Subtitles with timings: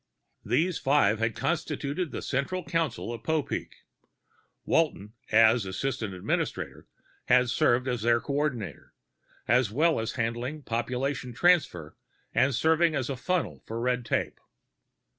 [0.43, 3.85] These five had constituted the central council of Popeek.
[4.65, 6.87] Walton, as assistant administrator,
[7.25, 8.95] had served as their coordinator,
[9.47, 11.95] as well as handling population transfer
[12.33, 14.39] and serving as a funnel for red tape.